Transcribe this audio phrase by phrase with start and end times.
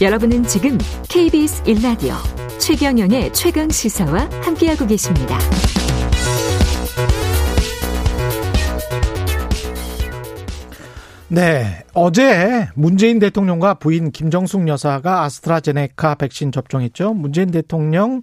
[0.00, 0.76] 여러분은 지금
[1.08, 2.14] KBS 1라디오
[2.58, 5.38] 최경영의 최강 시사와 함께하고 계십니다.
[11.28, 11.84] 네.
[11.94, 17.14] 어제 문재인 대통령과 부인 김정숙 여사가 아스트라제네카 백신 접종했죠.
[17.14, 18.22] 문재인 대통령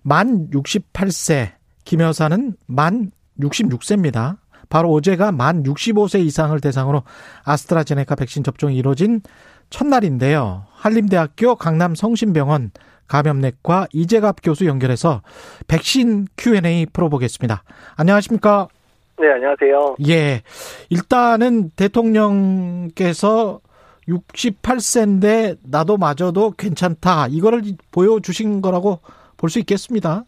[0.00, 1.52] 만 68세,
[1.84, 3.10] 김 여사는 만
[3.40, 4.38] 66세입니다.
[4.68, 7.02] 바로 어제가 만 65세 이상을 대상으로
[7.44, 9.20] 아스트라제네카 백신 접종이 이루어진
[9.70, 10.66] 첫날인데요.
[10.72, 12.70] 한림대학교 강남성심병원
[13.08, 15.22] 감염내과 이재갑 교수 연결해서
[15.68, 17.62] 백신 Q&A 풀어보겠습니다.
[17.96, 18.68] 안녕하십니까?
[19.18, 19.96] 네, 안녕하세요.
[20.08, 20.42] 예.
[20.88, 23.60] 일단은 대통령께서
[24.08, 27.28] 68세인데 나도 마저도 괜찮다.
[27.28, 29.00] 이거를 보여주신 거라고
[29.36, 30.24] 볼 수 있겠습니다.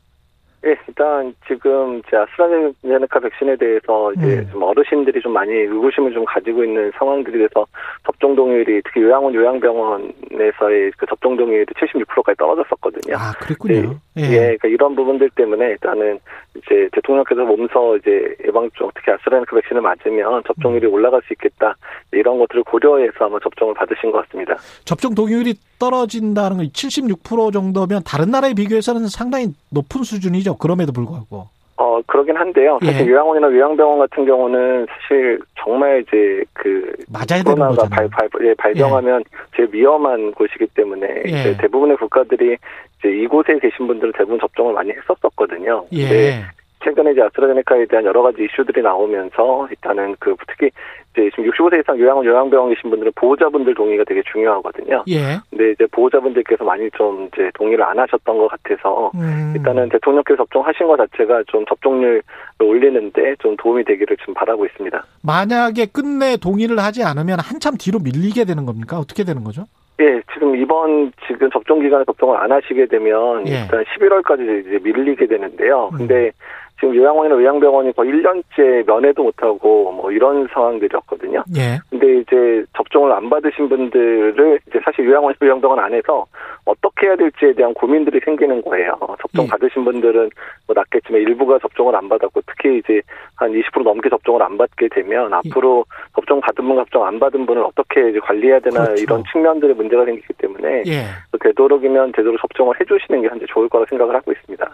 [0.65, 4.49] 예, 일단 지금 제 아스트라제네카 백신에 대해서 이제 음.
[4.51, 7.67] 좀 어르신들이 좀 많이 의구심을 좀 가지고 있는 상황들이 돼서
[8.05, 13.17] 접종 동의율이 특히 요양원 요양병원에서의 그 접종 동의율이 76%까지 떨어졌었거든요.
[13.17, 13.95] 아, 그랬군요.
[14.17, 16.19] 예, 예, 그러니까 이런 부분들 때문에 일단은
[16.59, 21.77] 이제 대통령께서 몸서 이제 예방적 특히 아스트라제네카 백신을 맞으면 접종률이 올라갈 수 있겠다
[22.13, 24.57] 이런 것들을 고려해서 아마 접종을 받으신 것 같습니다.
[24.85, 30.57] 접종 동의율이 떨어진다는 건 76% 정도면 다른 나라에 비교해서는 상당히 높은 수준이죠.
[30.57, 31.56] 그럼에도 불구하고.
[31.79, 32.79] 어, 그러긴 한데요.
[32.83, 33.11] 사실 예.
[33.11, 37.87] 요양원이나 요양병원 같은 경우는 사실 정말 이제 그 맞아야 코로나가.
[37.89, 39.23] 발, 발, 예, 발병하면
[39.55, 41.29] 제일 위험한 곳이기 때문에 예.
[41.29, 42.57] 이제 대부분의 국가들이
[42.99, 45.85] 이제 이곳에 계신 분들은 대부분 접종을 많이 했었었거든요.
[45.91, 46.45] 근데 예.
[46.85, 50.71] 최근에 이제 아스트라제네카에 대한 여러 가지 이슈들이 나오면서 일단은 그 특히
[51.13, 55.05] 이제 지금 65세 이상 요양원 요양병원 계신 분들은 보호자분들 동의가 되게 중요하거든요.
[55.09, 55.39] 예.
[55.51, 59.55] 근데 이제 보호자분들께서 많이 좀 이제 동의를 안 하셨던 것 같아서 음.
[59.57, 62.23] 일단은 대통령께서 접종하신 것 자체가 좀 접종률을
[62.61, 65.03] 올리는데 좀 도움이 되기를 좀 바라고 있습니다.
[65.23, 68.99] 만약에 끝내 동의를 하지 않으면 한참 뒤로 밀리게 되는 겁니까?
[68.99, 69.65] 어떻게 되는 거죠?
[69.99, 73.63] 예, 지금 이번 지금 접종 기간에 접종을 안 하시게 되면 예.
[73.63, 75.89] 일단 11월까지 이제 밀리게 되는데요.
[75.93, 75.99] 음.
[75.99, 76.33] 근데
[76.79, 81.43] 지금 요양원이나 요양병원이 거의 1년째 면회도 못하고 뭐 이런 상황들이었거든요.
[81.57, 81.79] 예.
[81.91, 86.27] 근데 이제 접종을 안 받으신 분들을 이제 사실 요양원, 요양병원 안에서
[86.65, 88.99] 어떻게 해야 될지에 대한 고민들이 생기는 거예요.
[89.23, 89.49] 접종 예.
[89.49, 90.31] 받으신 분들은
[90.67, 93.01] 뭐 낫겠지만 일부가 접종을 안 받았고 특히 이제
[93.37, 97.63] 한 20% 넘게 접종을 안 받게 되면 앞으로 접종 받은 분, 접종 안 받은 분을
[97.63, 99.03] 어떻게 이제 관리해야 되나 그렇죠.
[99.03, 101.05] 이런 측면들의 문제가 생기기 때문에 예.
[101.47, 104.71] 되도록이면 제대로 접종을 해주시는 게 현재 좋을 거라 생각을 하고 있습니다.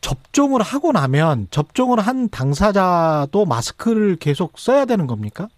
[0.00, 5.48] 접종을 하고 나면 접종을 한 당사자도 마스크를 계속 써야 되는 겁니까?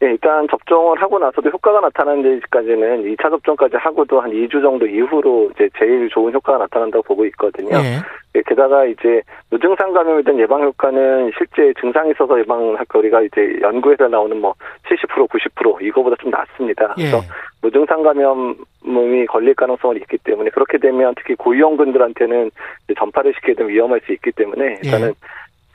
[0.00, 5.50] 네, 일단 접종을 하고 나서도 효과가 나타나는 데까지는 2차 접종까지 하고도 한 2주 정도 이후로
[5.54, 7.76] 이제 제일 좋은 효과가 나타난다고 보고 있거든요.
[7.76, 7.98] 예.
[8.34, 14.08] 예, 게다가 이제 무증상 감염에 대한 예방 효과는 실제 증상이 있어서 예방할 거리가 이제 연구에서
[14.08, 14.54] 나오는 뭐
[14.88, 16.94] 70% 90% 이거보다 좀 낮습니다.
[16.96, 17.10] 예.
[17.10, 17.20] 그래서
[17.60, 22.50] 무증상 감염이 걸릴 가능성이 있기 때문에 그렇게 되면 특히 고위험군들한테는
[22.96, 25.12] 전파를 시키게 되면 위험할 수 있기 때문에 일단은 예.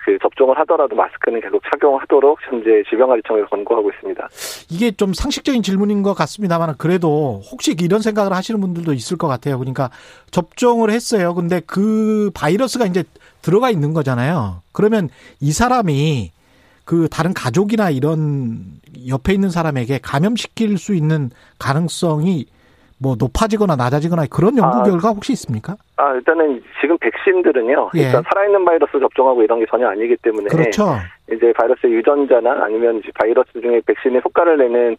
[0.05, 4.29] 그 접종을 하더라도 마스크는 계속 착용하도록 현재 질병관리청에서 권고하고 있습니다.
[4.69, 9.57] 이게 좀 상식적인 질문인 것 같습니다만 그래도 혹시 이런 생각을 하시는 분들도 있을 것 같아요.
[9.57, 9.89] 그러니까
[10.29, 11.33] 접종을 했어요.
[11.33, 13.03] 근데 그 바이러스가 이제
[13.41, 14.61] 들어가 있는 거잖아요.
[14.73, 15.09] 그러면
[15.41, 16.31] 이 사람이
[16.83, 18.63] 그 다른 가족이나 이런
[19.07, 22.45] 옆에 있는 사람에게 감염시킬 수 있는 가능성이
[22.99, 25.77] 뭐 높아지거나 낮아지거나 그런 연구 아, 결과 혹시 있습니까?
[25.97, 27.91] 아, 일단은 지금 백신들은요.
[27.95, 28.01] 예.
[28.01, 30.95] 일단 살아있는 바이러스 접종하고 이런 게 전혀 아니기 때문에 그렇죠.
[31.31, 34.97] 이제 바이러스의 유전자나 아니면 이제 바이러스 중에 백신의 효과를 내는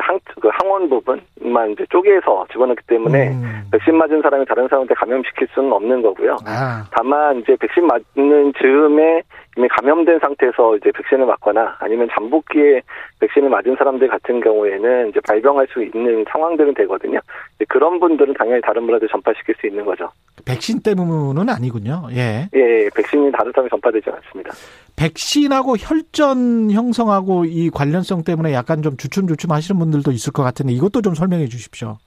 [0.00, 3.62] 항, 그 항원 부분만 이제 쪼개서 집어넣기 때문에 음.
[3.70, 6.36] 백신 맞은 사람이 다른 사람한테 감염시킬 수는 없는 거고요.
[6.46, 9.22] 아, 다만 이제 백신 맞는 즈음에
[9.56, 12.82] 이미 감염된 상태에서 이제 백신을 맞거나 아니면 잠복기에
[13.20, 17.18] 백신을 맞은 사람들 같은 경우에는 이제 발병할 수 있는 상황들은 되거든요.
[17.68, 20.10] 그런 분들은 당연히 다른 분한테 전파시킬 수 있는 거죠.
[20.44, 22.08] 백신 때문은 아니군요.
[22.12, 22.48] 예.
[22.54, 24.52] 예, 예, 백신이 다른 사람에 전파되지 않습니다.
[24.96, 31.02] 백신하고 혈전 형성하고 이 관련성 때문에 약간 좀 주춤주춤 하시는 분들도 있을 것 같은데 이것도
[31.02, 31.98] 좀 설명해 주십시오.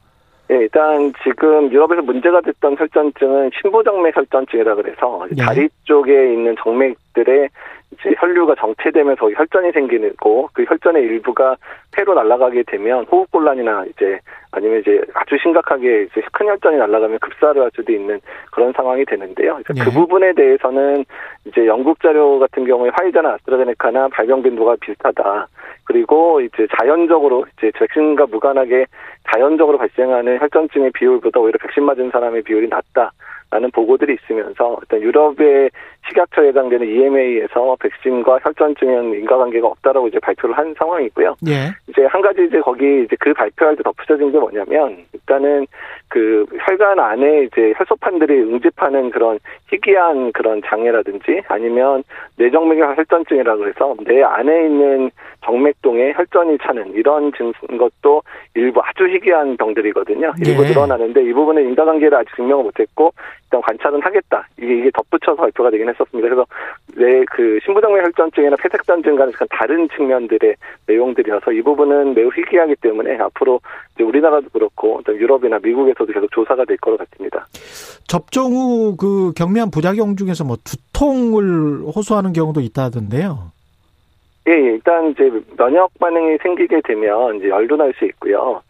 [0.52, 5.42] 예, 일단 지금 유럽에서 문제가 됐던 혈전증은 신부정맥 혈전증이라 그래서 예.
[5.42, 7.50] 다리 쪽에 있는 정맥들의
[7.94, 11.58] 이제 혈류가 정체되면서 혈전이 생기고 그 혈전의 일부가
[11.94, 14.20] 폐로 날아가게 되면 호흡곤란이나 이제
[14.52, 18.20] 아니면 이제 아주 심각하게 이제 큰 혈전이 날아가면 급사를 할 수도 있는
[18.52, 19.60] 그런 상황이 되는데요.
[19.64, 19.84] 그래서 예.
[19.86, 21.06] 그 부분에 대해서는
[21.46, 25.48] 이제 영국 자료 같은 경우에 화이자나 아스트라제네카나 발병 빈도가 비슷하다.
[25.84, 28.86] 그리고 이제 자연적으로 이제 백신과 무관하게
[29.34, 33.12] 자연적으로 발생하는 혈전증의 비율보다 오히려 백신 맞은 사람의 비율이 낮다.
[33.52, 35.70] 라는 보고들이 있으면서 어떤 유럽의
[36.08, 41.36] 식약처에 해당되는 EMA에서 백신과 혈전증은 인과관계가 없다라고 이제 발표를 한 상황이고요.
[41.48, 41.72] 예.
[41.90, 45.68] 이제 한 가지 이제 거기 이제 그 발표할 때 덧붙여진 게 뭐냐면 일단은
[46.08, 49.38] 그 혈관 안에 이제 혈소판들이 응집하는 그런
[49.70, 52.04] 희귀한 그런 장애라든지 아니면
[52.38, 55.12] 뇌정맥의 혈전증이라고 해서 뇌 안에 있는
[55.46, 58.22] 정맥동에 혈전이 차는 이런 증 것도
[58.56, 60.34] 일부 아주 희귀한 병들이거든요.
[60.46, 60.68] 일부 예.
[60.68, 63.12] 드러나는데 이 부분은 인과관계를 아직 증명을 못했고
[63.52, 64.48] 일단 관찰은 하겠다.
[64.58, 66.30] 이게 이게 덧붙여서 발표가 되긴 했었습니다.
[66.30, 66.46] 그래서
[66.96, 70.56] 내 그 신부정맥 혈전증이나 폐색전증과는 약간 다른 측면들의
[70.88, 73.60] 내용들이어서 이 부분은 매우 희귀하기 때문에 앞으로
[73.96, 77.46] 이제 우리나라도 그렇고 유럽이나 미국에서도 계속 조사가 될 거로 같습니다.
[78.08, 83.52] 접종 후 그 경미한 부작용 중에서 뭐 두통을 호소하는 경우도 있다던데요.
[84.48, 88.62] 예, 예, 일단 이제 면역 반응이 생기게 되면 이제 열도 날 수 있고요.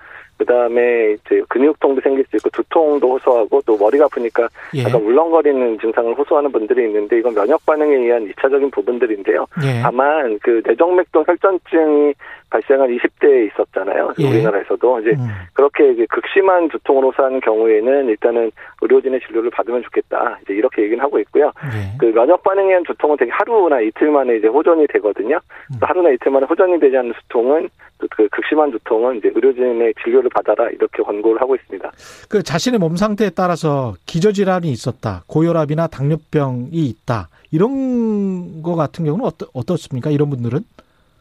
[0.41, 4.81] 그 다음에 이제 근육통도 생길 수 있고 두통도 호소하고 또 머리가 아프니까 예.
[4.81, 9.45] 약간 울렁거리는 증상을 호소하는 분들이 있는데 이건 면역 반응에 의한 2차적인 부분들인데요.
[9.63, 9.81] 예.
[9.83, 12.15] 다만 그 뇌정맥동 혈전증이
[12.51, 14.13] 발생한 20대에 있었잖아요.
[14.19, 14.27] 예.
[14.29, 15.27] 우리나라에서도 이제 음.
[15.53, 18.51] 그렇게 이제 극심한 두통을 호소하는 경우에는 일단은
[18.81, 20.37] 의료진의 진료를 받으면 좋겠다.
[20.43, 21.51] 이제 이렇게 얘기는 하고 있고요.
[21.73, 21.97] 예.
[21.97, 25.39] 그 면역 반응에 의한 두통은 되게 하루나 이틀 만에 이제 호전이 되거든요.
[25.71, 25.75] 음.
[25.79, 27.69] 또 하루나 이틀 만에 호전이 되지 않는 두통은
[27.99, 31.91] 또그 극심한 두통은 이제 의료진의 진료를 받아라 이렇게 권고를 하고 있습니다.
[32.29, 39.47] 그 자신의 몸 상태에 따라서 기저질환이 있었다, 고혈압이나 당뇨병이 있다 이런 거 같은 경우는 어떠,
[39.53, 40.09] 어떻습니까?
[40.09, 40.59] 이런 분들은?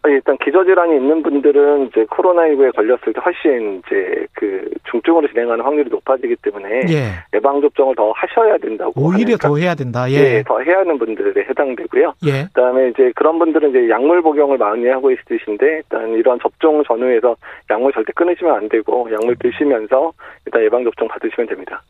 [0.07, 6.37] 일단 기저질환이 있는 분들은 이제 코로나19에 걸렸을 때 훨씬 이제 그 중증으로 진행하는 확률이 높아지기
[6.37, 7.11] 때문에 예.
[7.35, 10.11] 예방 접종을 더 하셔야 된다고 오히려 하니까 더 해야 된다.
[10.11, 10.43] 예, 예.
[10.47, 12.15] 더 해야 하는 분들에 해당되고요.
[12.25, 12.45] 예.
[12.45, 17.37] 그다음에 이제 그런 분들은 이제 약물 복용을 많이 하고 있으신데 일단 이런 접종 전후에서
[17.71, 20.13] 약물 절대 끊으시면 안 되고 약물 드시면서
[20.47, 21.83] 일단 예방 접종 받으시면 됩니다.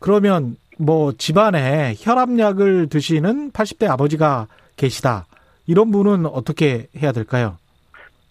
[0.00, 5.26] 그러면 뭐 집안에 혈압약을 드시는 80대 아버지가 계시다.
[5.72, 7.56] 이런 분은 어떻게 해야 될까요?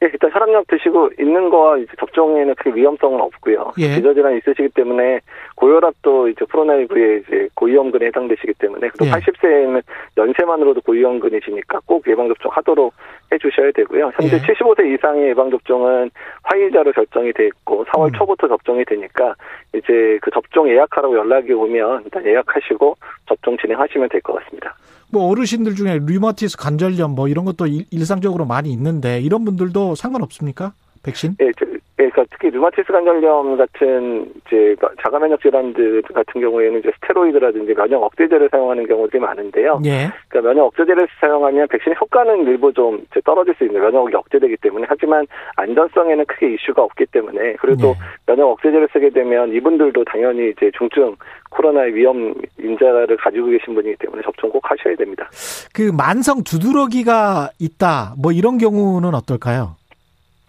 [0.04, 3.74] 예, 일단 혈압약 드시고 있는 거와 이제 접종에는 크게 위험성은 없고요.
[3.80, 3.96] 예.
[3.96, 5.20] 기저질환이 있으시기 때문에
[5.56, 9.12] 고혈압도 이제 코로나19에 이제 고위험군에 해당되시기 때문에 또 예.
[9.12, 9.82] 80세에는
[10.18, 12.94] 연세만으로도 고위험군이시니까 꼭 예방접종 하도록
[13.32, 14.12] 해주셔야 되고요.
[14.20, 14.40] 현재 예.
[14.42, 16.12] 75세 이상의 예방접종은
[16.44, 18.12] 화이자로 결정이 돼 있고 4월 음.
[18.14, 19.34] 초부터 접종이 되니까
[19.76, 22.98] 이제 그 접종 예약하라고 연락이 오면 일단 예약하시고
[23.28, 24.76] 접종 진행하시면 될 것 같습니다.
[25.12, 30.74] 뭐 어르신들 중에 류마티스 관절염 뭐 이런 것도 일- 일상적으로 많이 있는데 이런 분들도 상관없습니까?
[31.04, 31.36] 백신?
[31.42, 31.66] 예, 저-
[32.00, 38.02] 예, 그러니까 특히 류마티스 관절염 같은 이제 자가 면역 질환들 같은 경우에는 이제 스테로이드라든지 면역
[38.04, 39.82] 억제제를 사용하는 경우들이 많은데요.
[39.86, 40.10] 예.
[40.30, 44.86] 그러니까 면역 억제제를 사용하면 백신 효과는 일부 좀 이제 떨어질 수 있는 면역이 억제되기 때문에
[44.90, 45.26] 하지만
[45.58, 47.94] 안전성에는 크게 이슈가 없기 때문에 그래도 예.
[48.26, 51.16] 면역 억제제를 쓰게 되면 이분들도 당연히 이제 중증
[51.52, 55.30] 코로나의 위험 인자를 가지고 계신 분이기 때문에 접종 꼭 하셔야 됩니다.
[55.74, 58.16] 그 만성 두드러기가 있다.
[58.22, 59.76] 뭐 이런 경우는 어떨까요?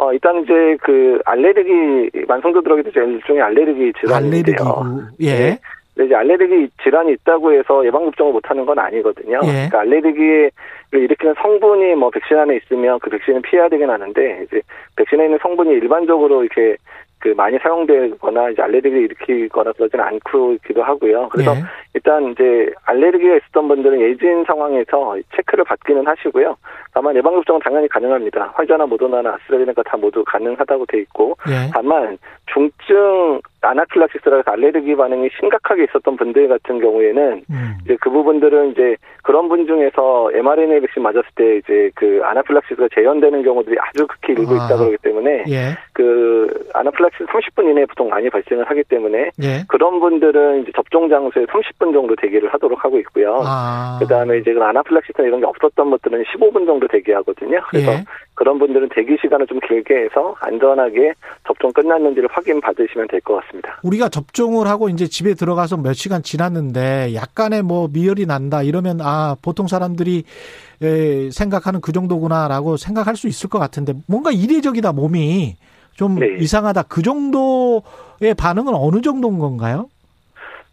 [0.02, 4.42] 어, 일단 이제 그 알레르기 만성도 들어가기 도 일종의 알레르기 질환인데요.
[4.42, 4.84] 알레르기고.
[5.20, 5.30] 예.
[5.30, 5.58] 네.
[5.94, 9.38] 근데 이제 알레르기 질환이 있다고 해서 예방 접종을 못 하는 건 아니거든요.
[9.44, 9.68] 예.
[9.68, 10.50] 그러니까 알레르기를
[10.92, 14.60] 일으키는 성분이 뭐 백신 안에 있으면 그 백신은 피해야 되긴 하는데 이제
[14.96, 16.76] 백신에 있는 성분이 일반적으로 이렇게
[17.22, 21.28] 그 많이 사용되거나 이제 알레르기를 일으키거나 그러지는 않기도 하고요.
[21.28, 21.62] 그래서 예.
[21.94, 26.56] 일단 이제 알레르기가 있었던 분들은 예진 상황에서 체크를 받기는 하시고요.
[26.92, 28.52] 다만 예방 접종은 당연히 가능합니다.
[28.56, 31.70] 화이자나 모더나나 아스트라제네카 다 모두 가능하다고 돼 있고 예.
[31.72, 32.18] 다만
[32.52, 37.74] 중증 아나필락시스라 해서 알레르기 반응이 심각하게 있었던 분들 같은 경우에는 음.
[37.84, 43.42] 이제 그 부분들은 이제 그런 분 중에서 mRNA 백신 맞았을 때 이제 그 아나필락시스가 재현되는
[43.42, 44.66] 경우들이 아주 극히 일부 아.
[44.66, 45.76] 있다 그러기 때문에 예.
[45.92, 49.64] 그 아나필락시스 30분 이내에 보통 많이 발생을 하기 때문에 예.
[49.68, 53.40] 그런 분들은 이제 접종 장소에 30분 정도 대기를 하도록 하고 있고요.
[53.44, 53.98] 아.
[54.00, 57.60] 그다음에 이제 그 아나필락시스나 이런 게 없었던 분들은 15분 정도 대기하거든요.
[57.70, 58.04] 그래서 예.
[58.42, 61.14] 그런 분들은 대기 시간을 좀 길게 해서 안전하게
[61.46, 63.78] 접종 끝났는지를 확인 받으시면 될 것 같습니다.
[63.84, 69.36] 우리가 접종을 하고 이제 집에 들어가서 몇 시간 지났는데 약간의 뭐 미열이 난다 이러면 아
[69.44, 70.24] 보통 사람들이
[70.82, 75.54] 에, 생각하는 그 정도구나라고 생각할 수 있을 것 같은데 뭔가 이례적이다 몸이
[75.94, 76.26] 좀 네.
[76.40, 79.86] 이상하다 그 정도의 반응은 어느 정도인 건가요?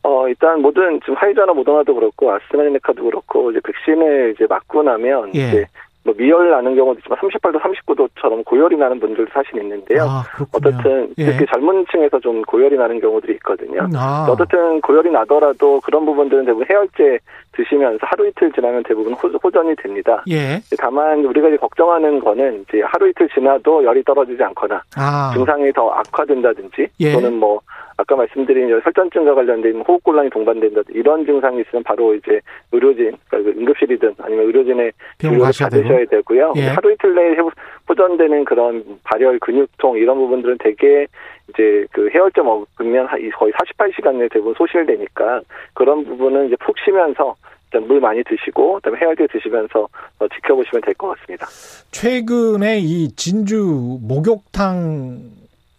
[0.01, 5.39] 어, 일단 모든 지금 화이자나 모더나도 그렇고 아스트라제네카도 그렇고 이제 백신을 이제 맞고 나면 예.
[5.49, 5.65] 이제
[6.03, 10.03] 뭐 미열 나는 경우도 있지만 38도, 39도처럼 고열이 나는 분들도 사실 있는데요.
[10.03, 10.23] 아.
[10.53, 11.25] 어떻든 예.
[11.25, 13.87] 특히 젊은 층에서 좀 고열이 나는 경우들이 있거든요.
[13.95, 17.19] 아, 어떻든 고열이 나더라도 그런 부분들은 대부분 해열제
[17.63, 20.23] 드시면서 하루 이틀 지나면 대부분 호, 호전이 됩니다.
[20.29, 20.61] 예.
[20.79, 25.31] 다만 우리가 이제 걱정하는 거는 이제 하루 이틀 지나도 열이 떨어지지 않거나 아.
[25.33, 27.11] 증상이 더 악화된다든지 예.
[27.11, 27.59] 또는 뭐
[27.97, 32.39] 아까 말씀드린 혈전증과 관련된 호흡곤란이 동반된다 이런 증상이 있으면 바로 이제
[32.71, 35.69] 의료진 그러니까 그 응급실이든 아니면 의료진의 병원 가셔야
[36.05, 36.53] 되고요.
[36.55, 36.67] 예.
[36.67, 37.41] 하루 이틀 내에 회-
[37.89, 41.07] 호전되는 그런 발열 근육통 이런 부분들은 대개
[41.49, 45.41] 이제 그 해열제 먹으면 한- 거의 48시간 내에 대부분 소실되니까
[45.73, 47.35] 그런 부분은 이제 푹 쉬면서
[47.71, 49.87] 일단 물 많이 드시고 그다음에 해열제 드시면서
[50.19, 51.47] 어, 지켜보시면 될 것 같습니다.
[51.91, 55.17] 최근에 이 진주 목욕탕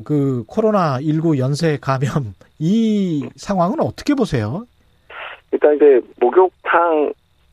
[0.04, 4.64] 그 코로나 19 연쇄 감염 이 상황은 어떻게 보세요?
[5.52, 7.12] 일단 이제 목욕탕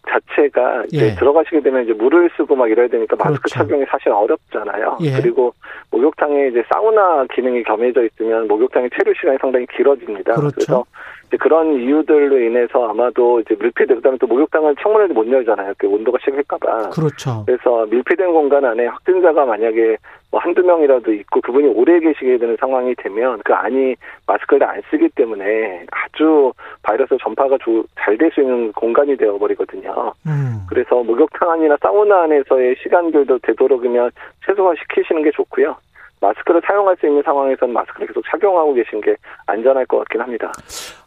[0.10, 1.16] 자체가 이제 예.
[1.16, 3.56] 들어가시게 되면 이제 물을 쓰고 막 이래야 되니까 마스크 그렇죠.
[3.56, 4.98] 착용이 사실 어렵잖아요.
[5.02, 5.12] 예.
[5.22, 5.54] 그리고
[5.92, 10.36] 목욕탕에 이제 사우나 기능이 겸해져 있으면 목욕탕의 체류 시간이 상당히 길어집니다.
[10.36, 10.56] 그렇죠.
[10.58, 10.86] 래서
[11.26, 15.74] 이제 그런 이유들로 인해서 아마도 이제 밀폐돼 그다음에 또 목욕탕을 창문을 못 열잖아요.
[15.77, 16.91] 그 온도가 식을까봐.
[16.91, 17.43] 그렇죠.
[17.46, 19.98] 그래서 밀폐된 공간 안에 확진자가 만약에
[20.31, 25.10] 뭐 한두 명이라도 있고 그분이 오래 계시게 되는 상황이 되면 그 안이 마스크를 안 쓰기
[25.10, 26.51] 때문에 아주
[26.84, 27.57] 바이러스 전파가
[27.98, 30.13] 잘 될 수 있는 공간이 되어버리거든요.
[30.27, 30.62] 음.
[30.69, 34.12] 그래서 목욕탕 안이나 사우나 안에서의 시간들도 되도록이면
[34.46, 35.75] 최소화시키시는 게 좋고요.
[36.19, 39.15] 마스크를 사용할 수 있는 상황에서는 마스크를 계속 착용하고 계신 게
[39.46, 40.51] 안전할 것 같긴 합니다.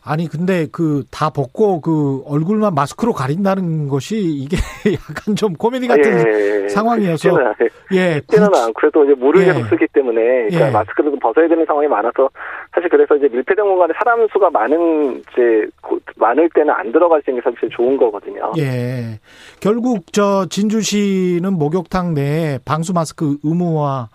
[0.03, 4.57] 아니 근데 그 다 벗고 그 얼굴만 마스크로 가린다는 것이 이게
[4.95, 6.69] 약간 좀 코미디 같은 예, 예.
[6.69, 7.53] 상황이어서 쉽지는,
[7.93, 9.47] 예, 쉽지는 굳이- 않고 그래도 이제 물을 예.
[9.53, 10.71] 계속 쓰기 때문에 그러니까 예.
[10.71, 12.31] 마스크를 좀 벗어야 되는 상황이 많아서
[12.75, 17.31] 사실 그래서 이제 밀폐된 공간에 사람 수가 많은 이제 고- 많을 때는 안 들어갈 수
[17.31, 18.53] 있는 게 사실 좋은 거거든요.
[18.59, 19.19] 예.
[19.61, 24.09] 결국 저 진주시는 목욕탕 내에 방수 마스크 의무화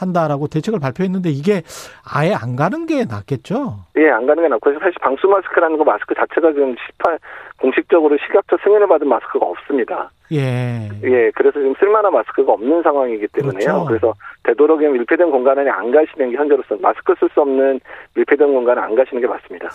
[0.00, 1.62] 한다라고 대책을 발표했는데 이게
[2.04, 3.84] 아예 안 가는 게 낫겠죠?
[3.98, 7.18] 예, 안 가는 게 낫고 사실 방수 마스크라는 거 마스크 자체가 지금 18
[7.60, 10.10] 공식적으로 식약처 승인을 받은 마스크가 없습니다.
[10.32, 10.88] 예.
[11.02, 13.58] 예, 그래서 지금 쓸만한 마스크가 없는 상황이기 때문에요.
[13.58, 13.84] 그렇죠.
[13.84, 14.14] 그래서
[14.44, 17.80] 되도록이면 밀폐된 공간 안에 안 가시는 게 현재로서 마스크 쓸 수 없는
[18.14, 19.68] 밀폐된 공간에 안 가시는 게 맞습니다.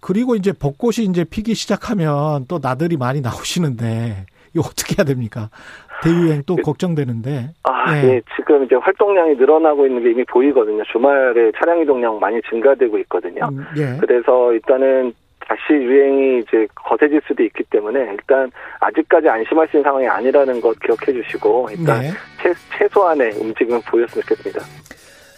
[0.00, 5.50] 그리고 이제 벚꽃이 이제 피기 시작하면 또 나들이 많이 나오시는데 이거 어떻게 해야 됩니까?
[6.02, 7.50] 대유행 또 걱정되는데.
[7.64, 8.08] 아, 예.
[8.08, 8.22] 예.
[8.36, 10.82] 지금 이제 활동량이 늘어나고 있는 게 이미 보이거든요.
[10.84, 13.48] 주말에 차량 이동량 많이 증가되고 있거든요.
[13.52, 13.96] 음, 예.
[14.00, 18.50] 그래서 일단은 다시 유행이 이제 거세질 수도 있기 때문에 일단
[18.80, 22.10] 아직까지 안심할 수 있는 상황이 아니라는 것 기억해 주시고 일단 네.
[22.42, 24.60] 최, 최소한의 움직임을 보였으면 좋겠습니다.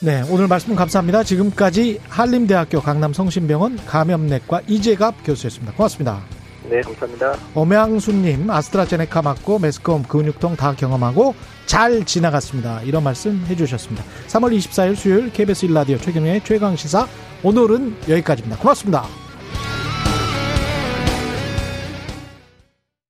[0.00, 1.24] 네, 오늘 말씀 감사합니다.
[1.24, 5.74] 지금까지 한림대학교 강남성심병원 감염내과 이재갑 교수였습니다.
[5.74, 6.37] 고맙습니다.
[6.68, 7.36] 네, 감사합니다.
[7.54, 11.34] 엄양수님 아스트라제네카 맞고 메스컴 근육통 다 경험하고
[11.66, 12.82] 잘 지나갔습니다.
[12.82, 14.04] 이런 말씀 해주셨습니다.
[14.28, 17.06] 3월 24일 수요일 KBS 1라디오 최경영의 최강시사
[17.42, 18.58] 오늘은 여기까지입니다.
[18.58, 19.27] 고맙습니다.